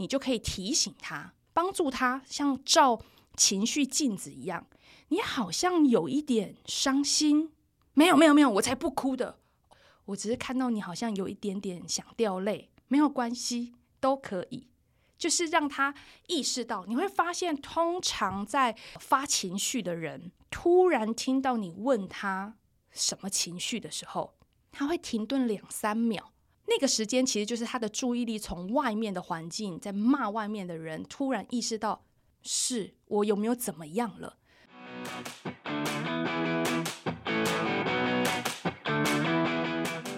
[0.00, 3.02] 你就可以提醒他，帮助他，像照
[3.36, 4.66] 情绪镜子一样。
[5.08, 7.52] 你好像有一点伤心，
[7.92, 9.38] 没有，没有，没有，我才不哭的。
[10.06, 14.68] 我只是看到你好像有一点点想掉泪，没有关系，都可以。
[15.18, 15.94] 就是让他
[16.28, 22.56] 意识到，你会发现，通常在发情绪的人，突然听到你问他
[22.90, 24.38] 什么情绪的时候，
[24.72, 26.32] 他会停顿两三秒。
[26.70, 32.02] 那个时间其实就是他的注意力从外面的环境在骂外面的人，突然意识到，
[32.42, 34.36] 是我有没有怎么样了？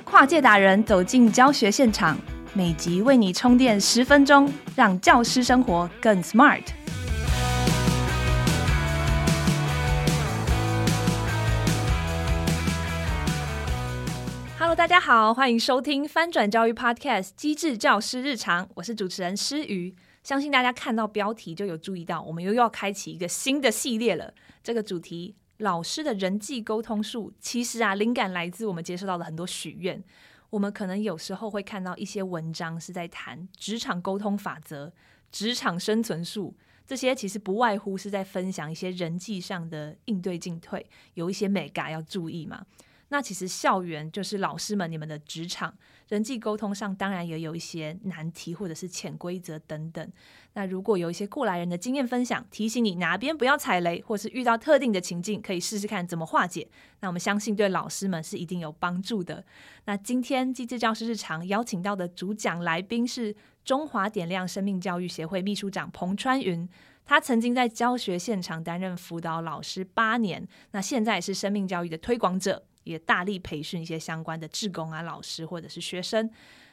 [0.04, 2.18] 跨界达人走进教学现场。
[2.52, 6.64] 每集为你充电十分钟，让教师生活更 smart。
[14.74, 19.94] 大家好，欢迎收听翻转教育 Podcast《机智教师日常》，我是主持人诗瑜。
[20.22, 24.32] 相信大家看到标题就有注意到，我们又要开启一个新的系列了。
[24.62, 30.02] 这个主题“老师的人际沟通术”，其实啊，灵感来自我们接受到的很多许愿。
[30.48, 34.90] 我们可能有时候会看到一些文章是在谈职场沟通法则、
[35.30, 42.64] 职场生存术，这些其实不外乎是在分享一些人际上的应对进退，有一些眉角要注意嘛。
[43.12, 45.76] 那其实校园就是老师们你们的职场。
[46.08, 50.12] 人际沟通上当然也有一些难题或者是潜规则等等。
[50.54, 56.66] 那如果有一些过来人的经验分享，提醒你哪边不要踩雷，或是遇到特定的情境，可以试试看怎么化解。
[57.00, 59.44] 那我们相信对老师们是一定有帮助的。
[59.84, 66.66] 那今天机智教师日常邀请到的主讲来宾是中华点亮生命教育协会秘书长彭川云，
[67.04, 72.64] 他曾经在教学现场担任辅导老师八年，那现在是生命教育的推广者。
[72.84, 76.30] 也大力培训一些相关的志工啊、老师或者是学生。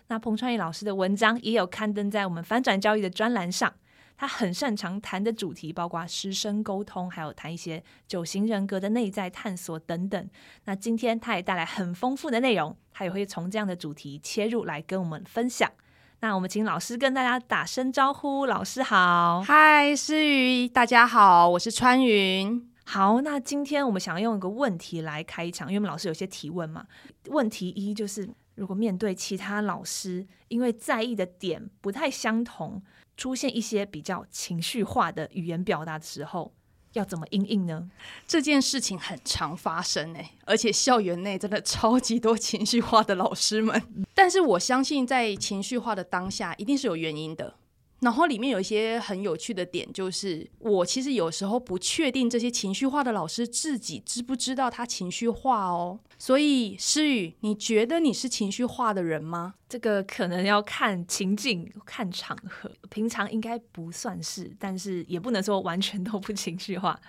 [0.07, 3.73] 那彭川云老师的文章也有刊登在我们翻转教育的专栏上。
[4.17, 10.29] 他很擅长谈的主题包括师生沟通，还有谈一些九型人格的内在探索等等。
[10.65, 15.71] 那今天他也带来很丰富的内容，他也会从这样的主题切入来跟我们分享。
[16.19, 18.45] 那我们请老师跟大家打声招呼。
[18.45, 22.68] 老师好，嗨，诗雨，大家好，我是川云。
[22.91, 26.83] 好，那今天我们想要用一个问题来开场，因为我们老师有些提问嘛。
[27.27, 32.81] 问题一就是，如果面对其他老师，因为在意的点不太相同，
[33.15, 36.51] 出现一些比较情绪化的语言表达的时候，
[36.93, 37.87] 要怎么应应呢？
[38.25, 43.79] 这件事情很常发生哎，而且校园内真的超级多情绪化的老师们。
[44.15, 47.53] 但是我相信，在情绪化的当下，一定是有原因的。
[48.01, 55.99] 然后里面有一些很有趣的点，就是我其实有时候不确定这些情绪化的老师自己知不知道他情绪化哦。
[56.17, 59.55] 所以诗雨，你觉得你是情绪化的人吗？
[59.69, 62.71] 这个可能要看情境、看场合。
[62.89, 66.99] 平常应该不算是，但是也不能说完全都不情绪化，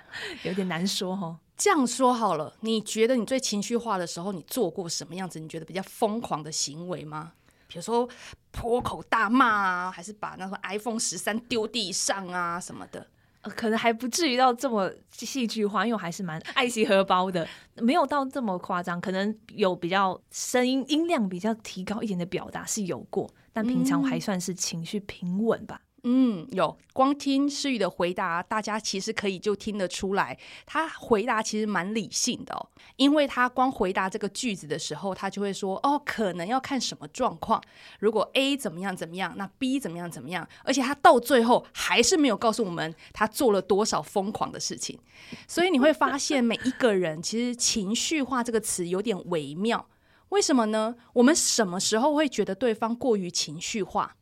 [0.45, 1.39] 有点难说哦。
[1.57, 5.39] 这样说好了，你觉得你最情绪化的时候，你做过什么样子？
[5.39, 7.33] 你觉得比较疯狂的行为吗？
[7.71, 8.07] 比如说
[8.51, 13.07] 破口大骂啊，还是把那个 iPhone 十三丢地上啊什么的，
[13.43, 19.01] 呃，可能还不至于到这么戏剧化，因为我还是蛮爱惜荷包的，没有到这么夸张。
[19.01, 25.81] 可能有比较声音音量比较提高一点的表达是有过，但平常还算是情绪平稳吧。
[26.03, 32.69] 嗯，有光听诗雨的回答，大家其实可以就听得出来，他回答其实蛮理性的哦。
[32.97, 37.63] 因为他光回答这个句子的时候，他就会说：“哦，可能要看什么状况。
[37.99, 44.99] 如果 A 怎么样怎么样，那 B 怎么样怎么样。”而且他到最后还是没有告诉我们他做了多少疯狂的事情。
[45.47, 49.87] 所以你会发现，每一个人其实“情绪化”这个词有点微妙。
[50.31, 50.95] 为什么呢？
[51.13, 54.17] 我们什么时候会觉得对方过于情绪化？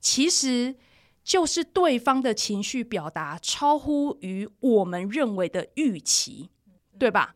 [0.00, 0.74] 其实。
[1.24, 6.50] 就是对方的情绪表达超乎于我们认为的预期，
[6.98, 7.34] 对吧？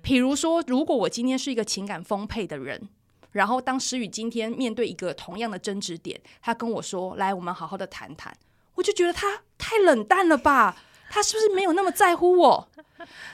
[0.00, 2.88] 比如说，如果我今天是一个情感丰沛的人，
[3.30, 8.36] 然后当诗雨今天面对一个同样的争执点，他跟我说：“来，我们好好的谈谈。”
[8.74, 10.82] 我就觉得他太冷淡了吧？
[11.08, 12.68] 他是不是没有那么在乎我？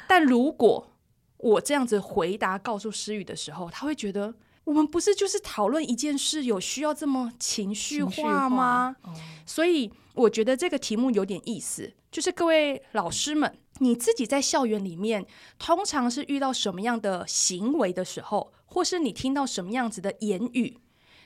[0.07, 0.91] 但如果
[1.39, 4.35] 我这样子回答告诉诗雨的时候，他会觉得。
[4.69, 8.95] 我们不是就是讨论一件事，有需要这么情绪化吗？
[9.01, 9.11] 化。
[9.11, 9.15] 哦。
[9.47, 15.27] 所以我觉得这个题目有点意思，就是各位老师们，你自己在校园里面，
[15.59, 20.77] 通常是遇到什么样的行为的时候，或是你听到什么样子的言语，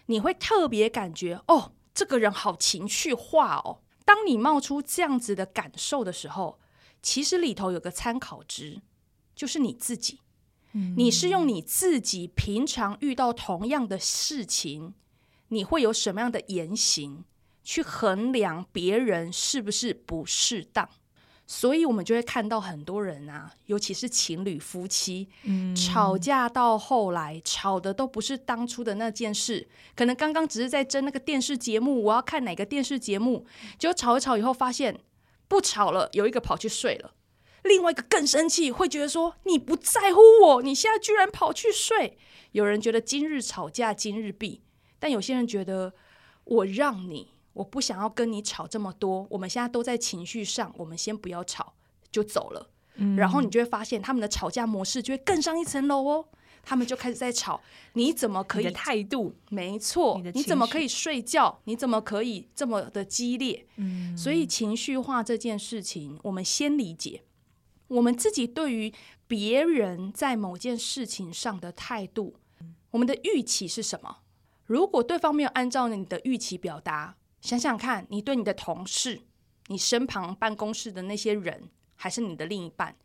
[0.07, 3.81] 你会特别感觉哦，这个人好情绪化哦。
[4.05, 6.61] 当你冒出这样子的感受的时候，
[7.03, 8.83] 其实里头有个参考值，
[9.35, 10.21] 就是你自己。
[10.97, 14.95] 你是用你自己平常遇到同样的事情，
[15.49, 17.25] 你会有什么样的言行
[17.63, 20.89] 去衡量别人是不是不适当。
[21.45, 33.45] 所以，我们就会看到很多人啊，尤其是情侣夫妻，嗯，吵架到后来，吵的都不是当初的那件事，可能刚刚只是在争那个电视节目，我要看哪个电视节目，
[33.77, 34.99] 结果吵一吵以后发现
[35.47, 37.13] 不吵了，有一个跑去睡了，
[37.63, 42.19] 另外一个更生气，会觉得说你不在乎我，你现在居然跑去睡。
[42.53, 44.63] 有人觉得今日吵架今日毕，
[44.99, 45.93] 但有些人觉得
[46.45, 47.29] 我让你。
[47.55, 51.75] 我不想要跟你吵这么多，我们现在都在情绪上，我们先不要吵，
[52.11, 52.71] 就走了。
[52.95, 53.15] 嗯。
[53.17, 56.25] 然后你就会发现他们的吵架模式就会更上一层楼哦。
[56.63, 57.61] 他们就开始在吵，
[57.93, 58.71] 你怎么可以？
[58.71, 61.61] 态度，没错，你，你怎么可以睡觉？
[61.65, 63.67] 你怎么可以这么的激烈？
[63.77, 64.17] 嗯。
[64.17, 67.23] 所以情绪化这件事情，我们先理解
[67.93, 68.93] 我们自己对于
[69.27, 72.37] 别人在某件事情上的态度，
[72.91, 74.19] 我们的预期是什么？
[74.65, 79.21] 如果对方没有按照你的预期表达，想想看，你对你的同事、
[79.67, 82.97] 你身旁办公室的那些人，还是你的另一半，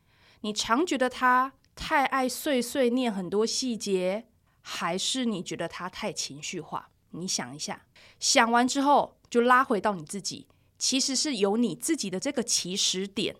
[0.42, 4.28] 你常觉得他太爱碎碎念很多细节，
[4.62, 6.90] 还是你觉得他太情绪化？
[7.12, 7.86] 你想一下，
[8.20, 10.48] 想完之后就拉回到你自己，
[10.78, 13.36] 其实是由你自己的这个起始点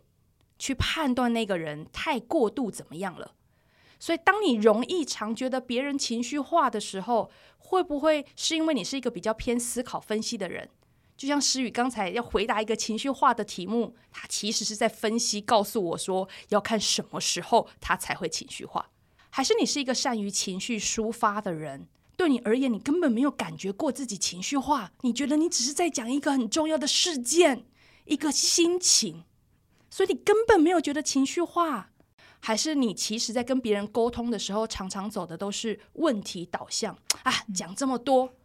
[0.58, 3.34] 去判断那个人太过度怎么样了。
[4.00, 10.70] 所以，当你容易常觉得别人情绪化的时候，会不会是因为你是一个比较偏思考分析的人？
[11.18, 18.92] 就像诗雨刚才要回答一个情绪化的题目，他其实是在分析，告诉我说要看什么时候他才会情绪化。
[19.32, 21.88] 还是你是一个善于情绪抒发的人？
[22.16, 27.66] 对你而言，你根本没有感觉过自己情绪化，你觉得你只是在讲一个很重要的事件，
[28.06, 29.24] 一个心情，
[29.98, 31.90] 所以你根本没有觉得情绪化。
[32.40, 38.36] 还是你其实在跟别人沟通的时候，常常走的都是问题导向啊，讲这么多，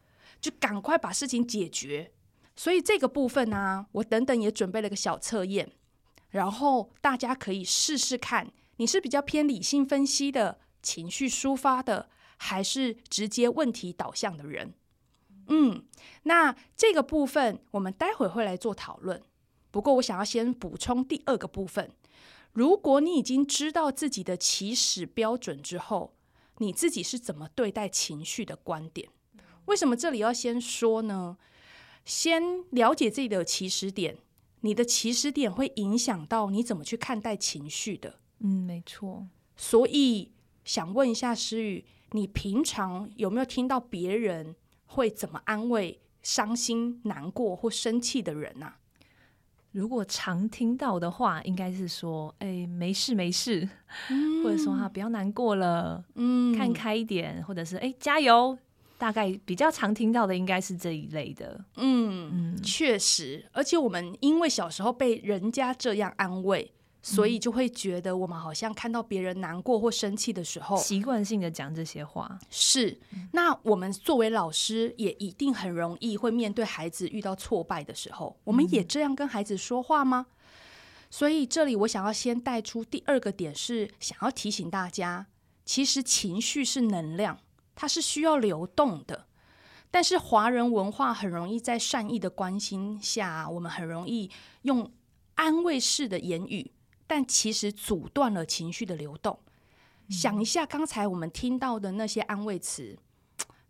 [0.40, 2.10] 就赶快把事情解决。
[2.56, 5.70] 所以这个部分呢、啊，我等等也准备了个小测验，
[6.30, 12.08] 然后大家可以试试看，你是比较偏理性分析的、情绪抒发的，
[12.38, 14.72] 还是直接问题导向的人？
[15.48, 15.84] 嗯，
[16.22, 19.22] 那这个部分我们待会会来做讨论。
[19.72, 21.90] 不过我想要先补充第二个部分，
[22.52, 26.14] 如果你已经知道自己的起始标准之后，
[26.58, 29.08] 你自己是怎么对待情绪的观点？
[29.64, 31.38] 为什么这里要先说呢？
[32.04, 34.18] 先了解自己的起始点，
[34.60, 38.18] 你的起始点会影响到你怎么去看待情绪的。
[38.40, 39.26] 嗯，没错。
[39.56, 40.32] 所以
[40.64, 44.54] 想问一下诗雨，你平常有没有听到别人
[44.86, 48.78] 会怎么安慰伤心、难过或生气的人啊？
[49.72, 53.68] 如果常听到的话，应该是说：“哎，没事没事。
[54.10, 58.56] 嗯”或者说：“哈，不要难过了，嗯，看开一点。”或者是：“哎，加油。”
[58.98, 66.70] 大概比较常听到的应该是这一类的，嗯，嗯，确实，而且我们因为小时候被人家这样安慰，
[67.02, 72.38] 所以就会觉得我们好像看到别人难过或生气的时候，习惯性的讲这些话。
[72.48, 72.98] 是，
[73.32, 80.26] 那我们作为老师，也一定很容易会面对孩子遇到挫败的时候，我们也这样跟孩子说话吗？
[80.28, 80.36] 嗯。
[81.10, 85.26] 所以这里我想要先带出第二个点，是想要提醒大家，
[85.64, 87.38] 其实情绪是能量。
[87.74, 89.26] 它是需要流动的，
[89.90, 94.30] 但是华人文化很容易在善意的关心下，我们很容易
[94.62, 94.92] 用
[95.36, 96.70] 安慰式的言语，
[97.14, 99.38] 但其实阻断了情绪的流动。
[100.08, 100.10] 嗯。
[100.10, 102.96] 想一下刚才我们听到的那些安慰词，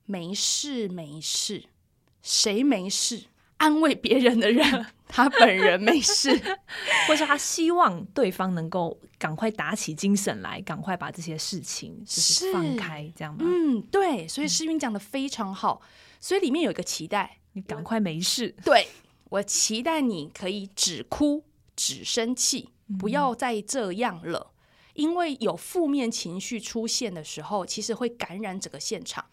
[0.06, 1.64] 没事没事，
[2.22, 3.24] 谁没事？
[3.56, 6.30] 安慰别人的人， 他本人没事，
[7.08, 13.40] 或是他希望对方能够赶快打起精神来，赶快把这些事情就是放开，这样吗？
[13.44, 14.28] 嗯，对。
[14.28, 15.82] 所以诗韵讲的非常好，
[16.20, 18.54] 所以里面有一个期待，你赶快没事。
[18.64, 18.86] 对，
[19.30, 21.44] 我期待你可以只哭
[21.76, 24.58] 只生气，不要再这样了，嗯，
[24.94, 29.24] 因为有负面情绪出现的时候，其实会感染整个现场，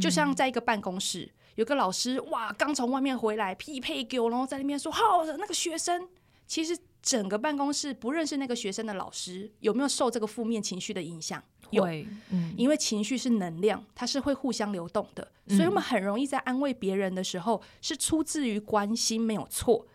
[0.00, 1.32] 就像在一个办公室。
[1.56, 6.08] 有个老师哇，刚从外面回来，匹配给我，然后在那边说：“好，那个学生。”
[6.46, 11.42] 其实整个办公室不认识那个学生的老师，有没有受这个负面情绪的影响？
[11.70, 11.84] 有，
[12.30, 19.86] 嗯，因为情绪是能量，它是会互相流动的，所以我们很容易在安慰别人的时候，是出自于关心，没有错，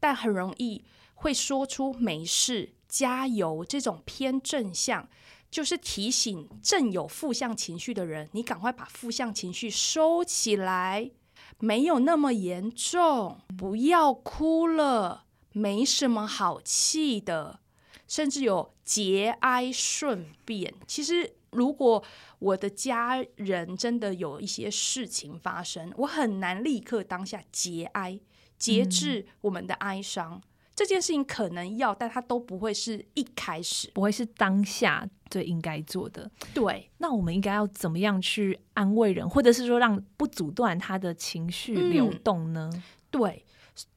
[0.00, 0.82] 但很容易
[1.18, 5.08] 会说出“没事”“加油”这种偏正向。
[5.50, 11.10] 就是提醒正有负向情绪的人，你赶快把负向情绪收起来，
[11.58, 17.60] 没有那么严重，不要哭了，没什么好气的，
[18.06, 20.74] 甚至有节哀顺变。
[20.86, 22.04] 其实，如果
[22.40, 28.20] 我的家人真的有一些事情发生，我很难立刻当下节哀。
[28.58, 30.34] 节制我们的哀伤。
[30.34, 30.42] 嗯、
[30.78, 36.30] 这件事情可能要，但它都不会是一开始，不会是当下最应该做的。
[36.54, 42.70] 对，那我们应该要怎么样去安慰人，或者是说让不阻断他的情绪流动呢？
[42.72, 43.44] 嗯、对，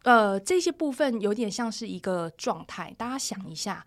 [0.01, 3.85] 呃，这些部分有点像是一个状态，大家想一下。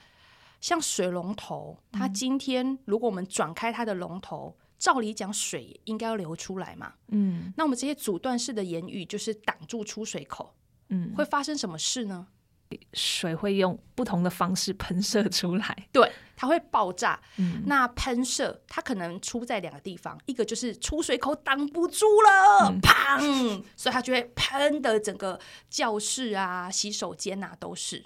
[0.61, 6.95] 像水龙头，它今天如果我们转开它的龙头，嗯、照理讲水应该要流出来嘛。
[7.09, 10.55] 嗯，那我们这些阻断式的言语就是挡住出水口。
[10.89, 12.29] 嗯，会发生什么事呢？
[12.93, 15.77] 水会用不同的方式喷射出来。
[15.93, 17.21] 对，它会爆炸。
[17.37, 28.05] 嗯，那喷射它可能出在两个地方，一个就是出水口挡不住了，嗯、砰，所以它就会喷的整个教室啊、洗手间啊都是。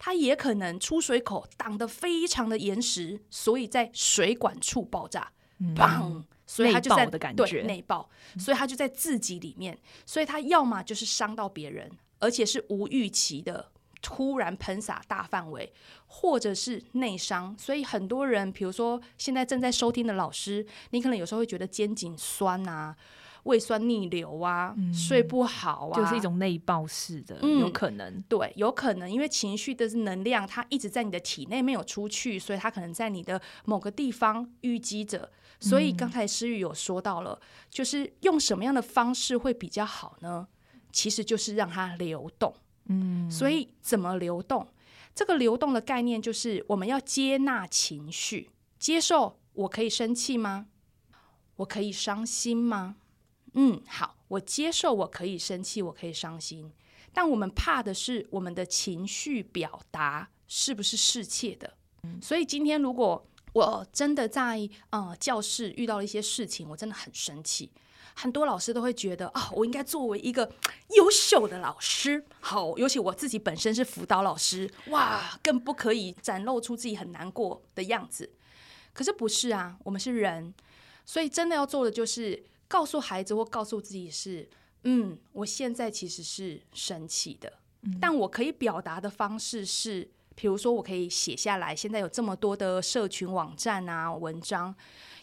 [0.00, 5.32] 它也可能出水口挡得非常的严实，所以在水管处爆炸，
[5.74, 6.24] 砰、嗯！
[6.46, 15.72] 所以它就在的感觉，对，内爆，所以它就在自己里面，所以它要么就是伤到别人，而且是无预期的突然喷洒大范围，
[16.06, 17.54] 或者是内伤。
[17.58, 22.96] 所以很多人，比如说现在正在收听的老师，你可能有时候会觉得肩颈酸啊。
[23.44, 28.20] 胃酸逆流啊，嗯、睡不好啊，就是一种内爆式的，嗯、有可能。
[28.28, 35.30] 对，有可能，因为情绪的能量它一直在你的体内没有出去，所以它可能在你的某个地方淤积着。
[35.60, 40.48] 所以刚才诗雨有说到了，嗯、就是用什么样的方式会比较好呢？
[40.92, 42.52] 其实就是让它流动。
[42.88, 44.66] 嗯，所以怎么流动？
[45.14, 50.66] 这个流动的概念就是我们要接纳情绪，接受我可以生气吗？
[51.56, 52.96] 我可以伤心吗？
[53.54, 56.70] 嗯，好，我接受，我可以生气，我可以伤心，
[57.12, 61.74] 但我们怕的是我们的情绪表达是不是适切的。
[62.22, 67.72] 所以今天如果我真的在呃教室遇到了一些事情，我真的很生气，
[68.20, 70.50] 很多老师都会觉得啊，哦，我应该作为一个
[70.96, 78.30] 优秀的老师，好，尤其我自己本身是辅导老师，哇，更不可以展露出自己很难过的样子。
[78.92, 80.52] 可是不是啊，我们是人，
[81.04, 82.44] 所以真的要做的就是。
[82.70, 84.46] 告诉孩子或告诉自己是，
[84.82, 91.74] 嗯，我现在其实是生气的，嗯、但我可以表达的方式是，比如说我可以写下来。
[91.74, 94.74] 现在有这么多的社群网站啊，文章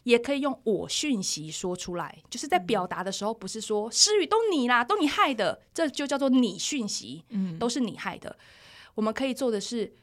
[0.06, 8.38] 也可以用我讯息说出来，就是在表达的时候，不是说诗雨都你啦，都你害的，这就叫做你讯息，嗯，都是你害的。
[8.94, 9.94] 我们可以做的是，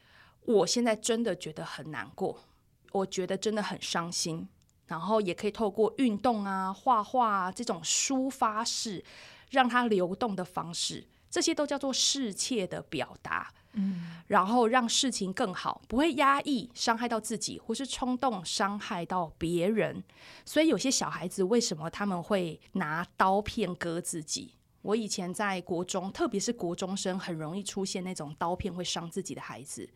[0.43, 2.43] 我现在真的觉得很难过，
[2.91, 4.47] 我觉得真的很伤心。
[4.85, 9.03] 然后也可以透过运动啊、画画啊这种抒发式，
[9.51, 13.51] 让它流动的方式，这些都叫做适切的表达。
[13.71, 20.03] 嗯，然后让事情更好，不会压抑、伤害到自己，或是冲动伤害到别人。
[20.45, 24.53] 所以有些小孩子为什么他们会拿刀片割自己？
[24.83, 29.89] 我以前在国中，特别是国中生，很容易出现那种刀片会伤自己的孩子。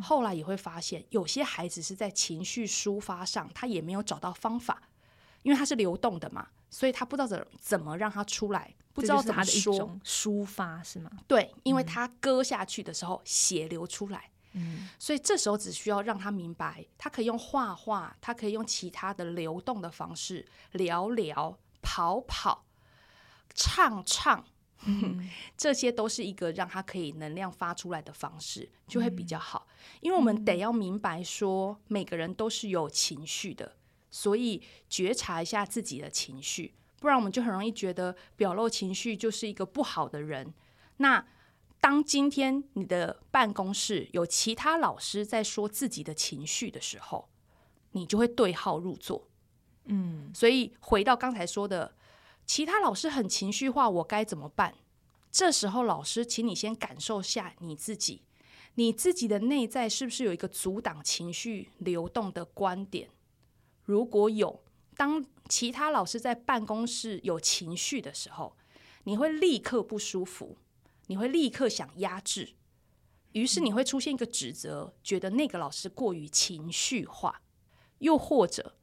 [0.00, 4.82] 后来也会发现，有些孩子是在情绪抒发上，他也没有找到方法，
[5.44, 11.08] 因为他是流动的嘛，所以他不知道怎怎么让他出来，不知道怎么说抒发是吗？
[11.28, 22.64] 对，因为他割下去的时候血流出来，嗯，所以这时候只需要让他明白，他可以用画画，他可以用其他的流动的方式聊聊、跑跑、
[23.54, 24.44] 唱唱。
[24.86, 29.68] 嗯， 这些都是一个让他可以能量发出来的方式，就会比较好。
[30.00, 33.76] 因为我们得要明白说，每个人都是有情绪的，
[34.14, 40.54] 所以觉察一下自己的情绪，不然我们就很容易觉得表露情绪就是一个不好的人。
[40.98, 41.26] 那
[41.80, 47.28] 当今天你的办公室有其他老师在说自己的情绪的时候，
[47.90, 49.26] 你就会对号入座。
[49.86, 51.96] 嗯，所以回到刚才说的。
[52.46, 54.74] 其他老师很情绪化，我该怎么办？
[55.32, 58.22] 这时候，老师，请你先感受下你自己，
[58.74, 63.08] 你自己的内在是不是有一个阻挡情绪流动的观点？
[63.84, 64.62] 如果有，
[64.96, 68.56] 当其他老师在办公室有情绪的时候，
[69.04, 70.56] 你会立刻不舒服，
[71.06, 72.54] 你会立刻想压制，
[73.32, 77.42] 于是你会出现一个指责，觉得那个老师过于情绪化。
[77.98, 78.74] 又或者，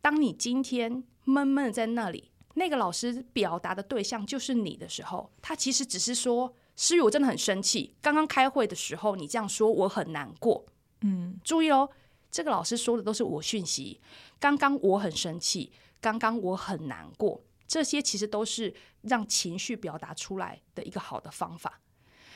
[0.00, 2.30] 当你今天闷闷的在那里。
[2.54, 7.94] 那个老师表达的对象就是你的时候，他其实只是说：“诗雨，我真的很生气。
[8.02, 10.66] 刚刚开会的时候，你这样说，我很难过。”
[11.02, 11.88] 嗯，注意哦，
[12.28, 14.00] 这个老师说的都是我讯息。
[14.40, 15.70] 刚刚我很生气，
[16.00, 21.80] 刚刚我很难过，这些其实都是让情绪表达出来的一个好的方法。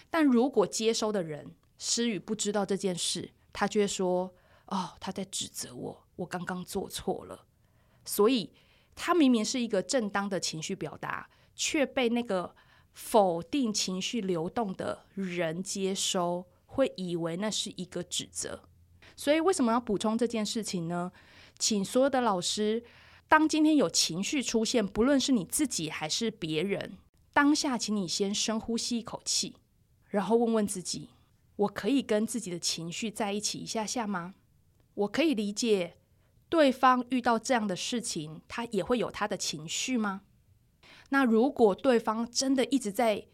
[0.08, 4.32] 但如果接收的人诗瑜不知道这件事，他就会说
[4.66, 7.46] ：“哦，他在指责我，我刚刚做错了。”
[8.06, 8.52] 所以。
[8.96, 12.54] 他明明是一个正当的情绪表达，却被那个
[12.92, 18.62] 否定情绪流动的人接收，会以为那是一个指责。
[19.16, 21.10] 所以为什么要补充这件事情呢？
[21.58, 22.84] 请所有的老师，
[23.28, 26.98] 当今天有情绪出现，不论是你自己还是别人，
[27.32, 29.56] 当下请你先深呼吸一口气，
[30.08, 31.10] 然后问问自己：
[31.56, 34.34] 我可以跟自己的情绪在一起一下下吗？
[34.94, 35.96] 我可以理解
[36.48, 40.22] 对方遇到这样的事情，他也会有他的情绪吗？
[41.10, 43.26] 那如果对方真的一直在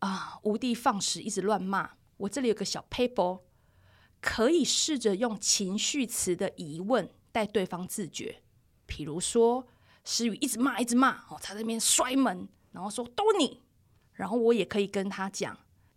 [0.00, 3.40] 啊无的放矢，一直乱骂，我这里有个小 paper，
[4.20, 8.42] 可以试着用情绪词的疑问带对方自觉。
[8.86, 9.66] 比如说，
[10.02, 13.60] 诗雨一直骂，一直骂，哦，他在那边摔门，然后说都你。
[14.14, 15.56] 然后我也可以跟他讲，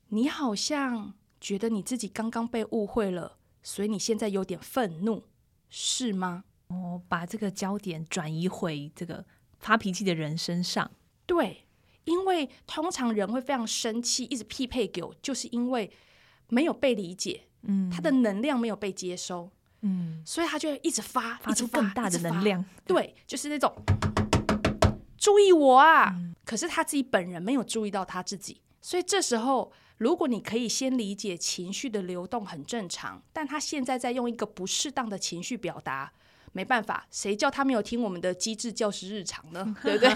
[0.10, 5.24] 你好像觉得你自己刚刚被误会了，所以你现在有点愤怒，
[5.70, 6.44] 是吗？
[6.68, 9.26] 哦，把这个焦点转移回这个
[9.58, 10.92] 发脾气的人身上。
[11.26, 11.66] 对，
[12.04, 15.92] 因为通常人会非常生气，一直匹配给我，就是因为
[16.50, 19.50] 没有被理解，嗯，他的能量没有被接收，
[19.82, 22.64] 嗯，所以他就会一直发，发出更大的能量。
[22.86, 23.74] 对，就是那种
[25.18, 36.12] 注意我啊，嗯，可是他自己本人没有注意到他自己，所以这时候，如果你可以先理解情绪的流动很正常，但他现在在用一个不适当的情绪表达。
[36.54, 39.74] 没办法，谁叫他没有听我们的机智教师日常呢？
[39.82, 40.14] 对不对？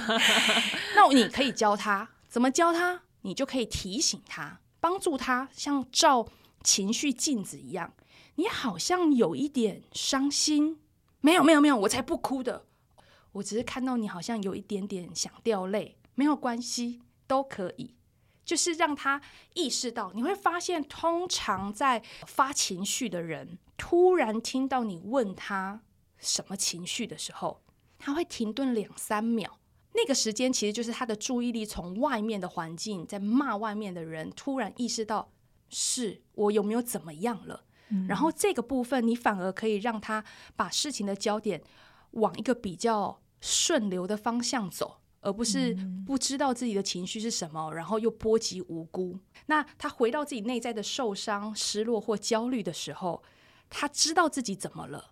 [0.94, 6.28] 那你可以教他怎么教他，你就可以提醒他，帮助他，像照
[6.62, 7.94] 情绪镜子一样。
[8.36, 10.80] 你好像有一点伤心，
[11.22, 12.66] 没有，没有，没有，我才不哭的。
[13.34, 17.96] 我只是看到你好像有一点点想掉泪，没有关系，都可以。
[18.46, 19.20] 就是让他
[19.56, 25.82] 意识到，你会发现，通常在发情绪的人，突然听到你问他。
[26.18, 27.62] 什么情绪的时候，
[28.00, 29.60] 他会停顿两三秒。
[29.94, 35.32] 那个时间其实就是他的注意力从外面的环境在骂外面的人，突然意识到
[35.70, 37.65] 是我有没有怎么样了。
[37.90, 38.08] 嗯。
[38.08, 40.24] 然后这个部分，你反而可以让他
[40.56, 41.62] 把事情的焦点
[42.12, 49.20] 往一个比较顺流的方向走，而不是不知道自己的情绪是什么，然后又波及无辜。
[49.48, 53.22] 那他回到自己内在的受伤、失落或焦虑的时候，
[53.70, 55.12] 他知道自己怎么了。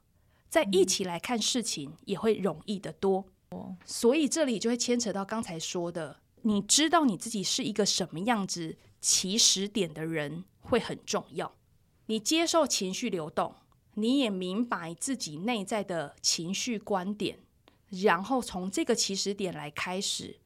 [0.49, 3.25] 在一起来看事情也会容易得多，
[3.85, 11.55] 所以这里就会牵扯到刚才说的，你知道你自己是一个什么样子起始点的人会很重要。
[12.13, 13.55] 你接受情绪流动，
[13.95, 17.39] 你也明白自己内在的情绪观点，
[18.03, 20.37] 然后从这个起始点来开始。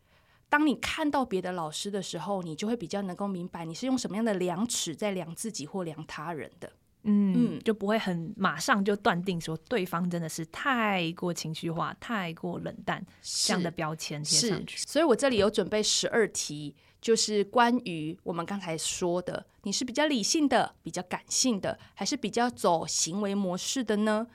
[0.48, 6.72] 当你看到别的老师的时候，你就会比较能够明白你是用什么样的量尺在量自己或量他人的。
[7.04, 14.78] 嗯，就不会很马上就断定说对方真的是太过情绪化、太过冷淡这样的标签贴上去。
[14.88, 16.74] 所以我这里有准备十二题，
[17.08, 24.28] 就是关于我们刚才说的，你是比较理性的、比较感性的，还是比较走行为模式的呢？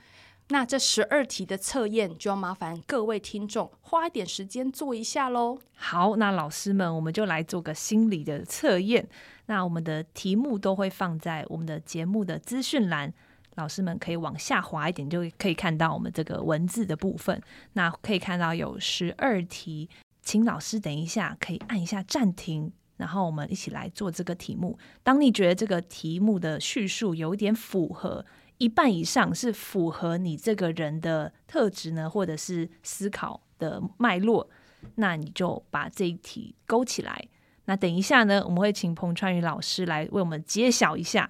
[0.47, 5.59] 那这十二题的测验就要麻烦各位听众花一点时间做一下喽。
[5.75, 9.07] 好，那老师们，我们就来做个心理的测验。
[9.45, 13.13] 那我们的题目都会放在我们的节目的资讯栏，
[13.53, 17.39] 老师们可以往下滑一点，就可以看到我们这个文字的部分。
[17.73, 19.87] 那可以看到有十二题，
[20.23, 24.79] 请老师等一下可以按一下暂停，然后我们一起来做这个题目。
[25.03, 28.25] 当你觉得这个题目的叙述有一点符合，
[28.57, 34.49] 一半以上是符合你这个人的特质呢，或者是思考的脉络，
[34.95, 37.27] 那你就把这一题勾起来。
[37.65, 41.29] 那等一下呢，我们会请彭川宇老师来为我们揭晓一下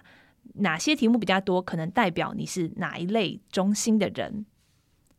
[0.55, 4.45] 哪些题目比较多，可能代表你是哪一类中心的人。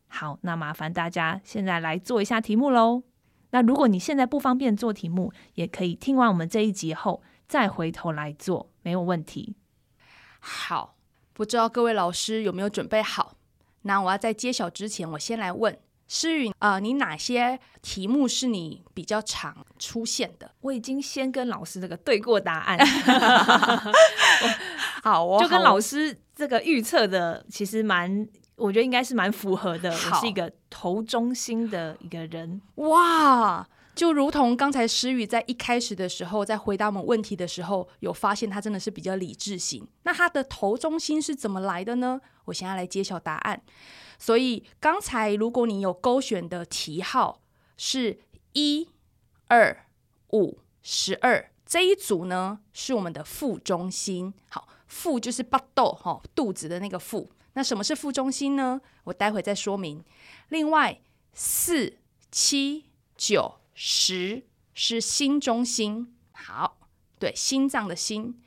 [0.07, 3.03] 好，那麻烦大家现在来做一下题目喽。
[3.55, 9.55] 那如果你现在不方便做题目，也可以听完我们这一集后再回头来做，没有问题。
[10.41, 10.97] 好，
[11.31, 13.37] 不知道各位老师有没有准备好？
[13.83, 15.79] 那我要在揭晓之前，我先来问。
[16.09, 20.51] 诗雨啊、呃，你哪些题目是你比较常出现的？
[20.59, 22.77] 我已经先跟老师这个对过答案，
[25.01, 29.91] 好哦，就跟老师这个预测的其实蛮，我觉得应该是蛮符合的。
[29.91, 39.87] 我是一个头中心的一个人，哇，就如同刚才诗雨在一开始的时候，在回答我们问题的时候，有发现他真的是比较理智型。
[40.03, 42.21] 那他的头中心是怎么来的呢？
[42.45, 43.61] 我现在来揭晓答案。
[44.17, 47.41] 所以刚才如果你有勾选的题号
[47.75, 48.19] 是
[48.53, 48.87] 一、
[49.47, 49.85] 二、
[50.31, 54.33] 五、十二这一组呢，是我们的腹中心。
[54.49, 57.29] 好，腹就是巴豆哈，肚子的那个腹。
[57.55, 58.79] 那什么是副中心呢？
[59.05, 60.03] 我待会再说明。
[60.49, 61.01] 另外，
[61.33, 61.97] 四、
[62.31, 62.85] 七、
[63.17, 66.15] 九、十是心中心。
[66.31, 66.77] 好，
[67.17, 68.39] 对，心脏的心。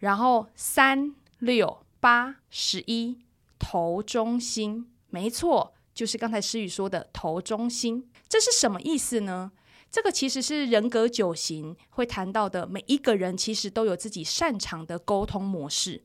[0.00, 3.18] 然后三六八十一，
[3.58, 8.10] 头中心，没错，就是刚才诗雨说的头中心。
[8.28, 9.52] 这是什么意思呢？
[9.90, 16.02] 这个其实是人格九型会谈到的，每一个人其实都有自己擅长的沟通模式。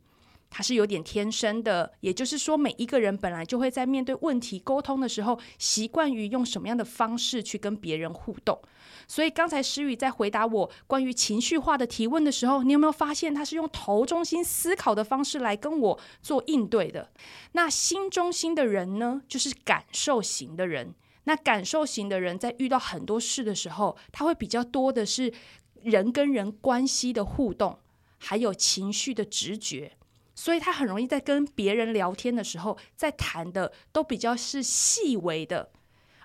[0.52, 8.62] 它是有点天生的，也就是说，每一个人本来就会在面对问题沟通的时候，习惯于用什么样的方式去跟别人互动。
[9.08, 17.10] 所以刚才诗雨在回答我关于情绪化的提问的时候，你有没有发现他是用头中心思考的方式来跟我做应对的？
[17.54, 20.94] 那心中心的人呢，就是感受型的人。
[21.24, 25.32] 那感受型的人在遇到很多事的时候，他会比较多的是
[25.82, 27.80] 人跟人关系的互动，
[28.18, 29.94] 还有情绪的直觉。
[30.41, 35.69] 所以他很容易在跟别人聊天的时候，在谈的都比较是细微的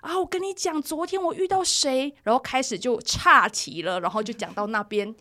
[0.01, 0.17] 啊。
[0.19, 5.15] 我跟你讲，昨天我遇到谁，然后开始就岔题了，然后就讲到那边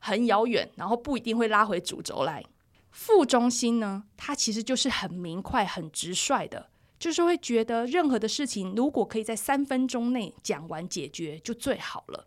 [0.00, 2.42] 很遥远，然后不一定会拉回主轴来。
[2.90, 12.26] 副中心呢，他其实就是很明快、很直率的，就是会觉得任何的事情如果可以在三分钟内讲完解决，就最好了。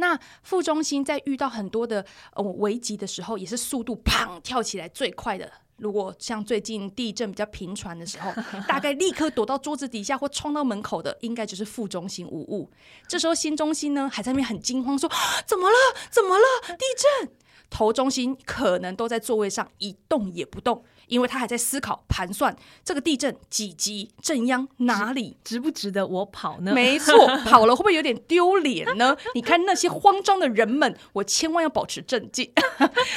[0.00, 5.48] 那副中心在遇到很多的呃危机的时候，也是速度砰跳起来最快的。
[5.76, 8.30] 如果像最近地震比较频传的时候，
[8.68, 12.70] 大概立刻躲到桌子底下或冲到门口的，应该就是副中心无误。
[13.06, 15.76] 这时候新中心呢，还在那边很惊慌说，说怎么了？
[16.10, 16.44] 怎么了？
[16.76, 16.84] 地
[17.22, 17.32] 震！
[17.70, 20.84] 头中心可能都在座位上一动也不动。
[21.10, 26.72] 因为他还在思考、盘算这个地震几级、震央哪里，值不值得我跑呢？
[26.72, 29.14] 没错， 跑了会不会有点丢脸呢？
[29.34, 32.50] 你看那些慌张的人们，我千万要保持镇静。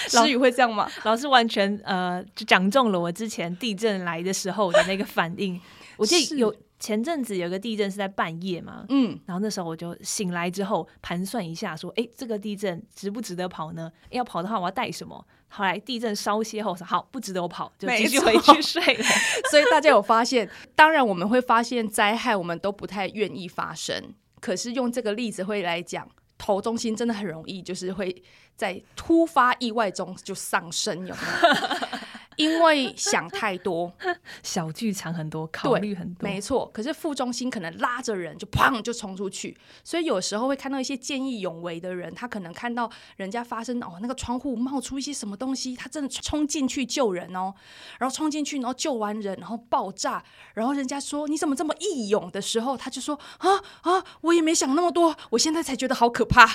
[0.09, 0.89] 诗雨会这样吗？
[1.03, 5.61] 老师完全呃，就讲中了我之前地震来的时候的那个反应。
[5.95, 6.53] 我记得有。
[6.83, 13.89] 前阵子有个地震是在半夜嘛，嗯，然后那时候我就醒来之后盘算一下，说，哎，这个地震值不值得跑呢？
[14.09, 15.25] 要跑的话，我要带什么？
[15.47, 19.03] 后来地震稍歇后说，好，不值得我跑，就继续回去睡了。
[19.49, 24.13] 所以大家有发现，当然我们会发现灾害，我们都不太愿意发生。
[24.41, 26.05] 可是用这个例子会来讲，
[26.37, 28.21] 头中心真的很容易，就是会
[28.57, 31.92] 在突发意外中就丧生，有没有？
[32.37, 33.91] 因为想太多，
[34.43, 36.69] 小剧场很多，考虑很多，没错。
[36.73, 47.53] 可是副中心可能拉着人就砰就冲出去，所以有时候会看到一些见义勇为的人，他可能看到人家发生哦，那个窗户冒出一些什么东西，他真的冲进去救人哦，
[47.99, 56.47] 然后冲进去，然后救完人，然后爆炸，然后人家说你怎么这么义勇的时候，他就说啊啊，我也没想那么多，我现在才觉得好可怕，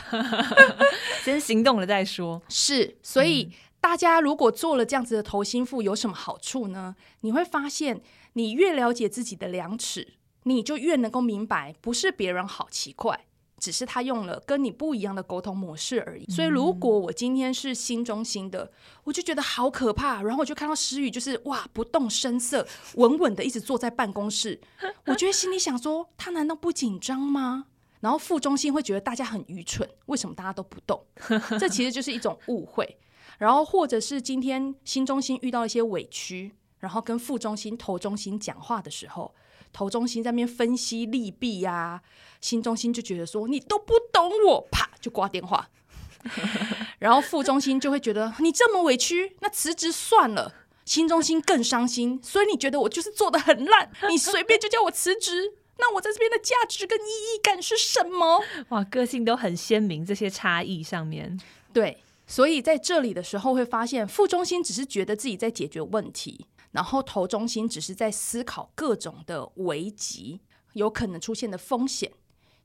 [1.25, 2.43] 先行动了再说。
[2.49, 3.45] 是，所以。
[3.45, 3.53] 嗯
[3.89, 6.95] 大家如果做了这样子的头心腹，有什么好处呢？
[7.23, 8.03] 你会发现，
[8.35, 10.07] 你越了解自己的量尺，
[10.43, 13.25] 你就越能够明白，不是别人好奇怪，
[13.59, 16.27] 只是他用了跟你不一样的沟通模式而已。
[16.31, 18.71] 所以，如果我今天是心中心的，
[19.05, 20.21] 我就觉得好可怕。
[20.21, 24.61] 然后我就看到诗雨，就是哇，不动声色，稳稳的一直坐在办公室。
[25.07, 27.65] 我觉得心里想说，他难道不紧张吗？
[28.01, 31.03] 然后副中心会觉得大家很愚蠢，为什么大家都不动？
[31.59, 32.99] 这其实就是一种误会。
[33.39, 39.35] 然后，或者是今天心中心遇到一些委屈，然后跟副中心、头中心讲话的时候，
[39.73, 42.03] 头中心在那边分析利弊呀、啊，
[42.41, 45.71] 心中心就觉得说你都不懂我，啪就挂电话。
[46.99, 50.53] 然后副中心就会觉得你这么委屈，那辞职算了。
[50.85, 58.43] 心中心更伤心，所以你觉得我就是做的很烂，你随便就叫我辞职，那我在这边的价值跟意义感是什么？
[58.71, 61.39] 哇，个性都很鲜明，这些差异上面
[61.75, 61.99] 对。
[62.29, 70.43] 所以在这里的时候，会发现副中心只是觉得自己在解决问题，然后头中心只是在思考各种的危机
[70.75, 72.13] 有可能出现的风险，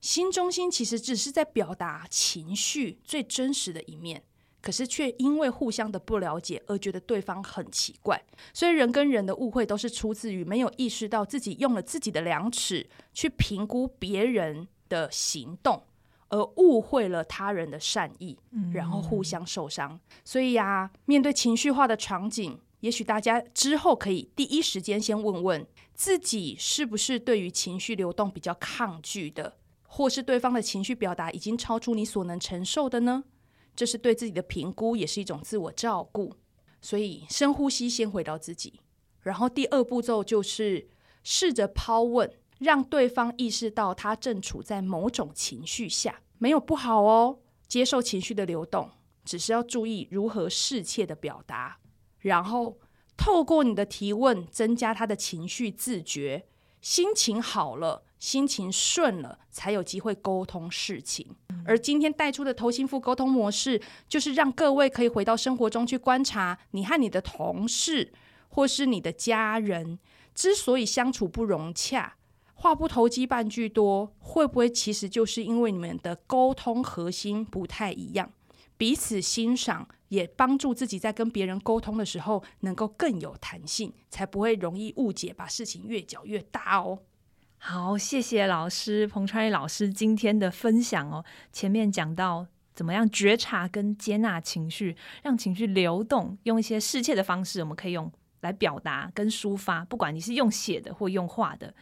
[0.01, 4.21] 心中心其实只是在表达情绪最真实的一面，
[4.61, 8.21] 可是却因为互相的不了解而觉得对方很奇怪。
[8.53, 15.81] 所以人跟人的误会都是出自于没有意识到自己用了自己的量尺去评估别人的行动。
[16.29, 18.37] 而误会了他人的善意，
[18.73, 19.91] 然后互相受伤。
[19.93, 19.99] 嗯。
[20.23, 29.57] 所以呀、啊，面对情绪化的场景，也许大家之后可以第一时间先问问自己，是不是对于情绪流动比较抗拒的，
[29.87, 33.23] 或是对方的情绪表达已经超出你所能承受的呢？
[33.75, 36.33] 这是对自己的评估，也是一种自我照顾。
[36.81, 38.81] 所以深呼吸，先回到自己，
[39.21, 40.89] 然后第二步骤就是
[41.23, 42.29] 试着抛问。
[42.63, 47.39] 让对方意识到他正处在某种情绪下，没有不好哦。
[47.67, 48.89] 接受情绪的流动，
[49.25, 51.77] 只是要注意如何适切的表达。
[52.19, 52.79] 然后
[53.17, 56.45] 透过你的提问，增加他的情绪自觉。
[56.81, 61.35] 心情好了，心情顺了，才有机会沟通事情。
[61.65, 68.11] 而今天带出的头心腹沟通模式，就是让各位可以回到生活中去观察，你和你的同事
[68.49, 69.97] 或是你的家人
[70.35, 72.17] 之所以相处不融洽，
[72.63, 78.31] 话不投机半句多，会不会其实就是因为你们的沟通核心不太一样？
[78.77, 86.99] 彼此欣赏，也帮助自己在跟别人沟通的时候能够更有弹性，才不会容易误解，把事情越搅越大哦。
[87.57, 91.25] 好，谢谢老师彭川老师今天的分享哦。
[91.51, 101.73] 前面讲到怎么样觉察跟接纳情绪，让情绪流动，用一些适切的方式，我们可以用来表达跟抒发，不管你是用写的或用画的。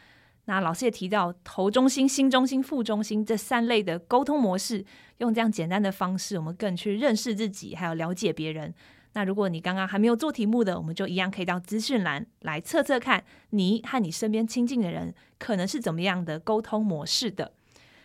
[0.45, 4.83] 那老师也提到头中心、心中心、腹中心这三类的沟通模式，
[5.19, 8.73] 用这样简单的方式，我们更去认识自己，还有了解别人。
[9.13, 17.51] 那如果你刚刚还没有做题目的，我们就一样可以到资讯栏来测测看，你和你身边亲近的人可能是怎么样的沟通模式的。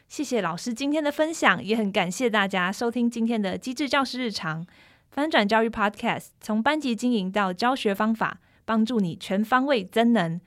[0.08, 4.66] 谢谢老师今天的分享，也很感谢大家收听今天的机智教师日常
[5.10, 10.40] 翻转教育 Podcast，从班级经营到教学方法，帮助你全方位增能。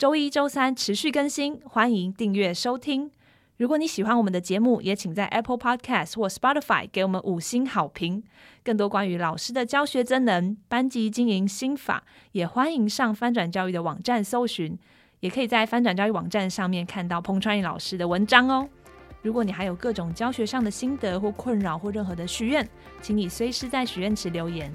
[0.00, 3.10] 周一、周三持续更新，欢迎订阅收听。
[3.58, 8.24] 如果你喜欢我们的节目，也请在 Apple Podcast 或 Spotify 给我们五星好评。
[8.64, 14.78] 更多关于老师的教学真能、班级经营心法，也欢迎上翻转教育的网站搜寻。
[15.20, 18.66] 也可以在翻转教育网站上面看到彭川义老师的文章哦。
[19.20, 22.66] 如果你还有各种教学上的心得或困扰或任何的许愿，
[23.02, 24.72] 请你随时在许愿池留言。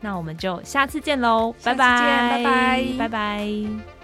[0.00, 3.97] 那我们就下次见喽，拜拜，拜拜，拜拜。